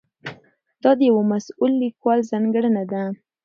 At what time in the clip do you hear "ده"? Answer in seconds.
2.91-3.01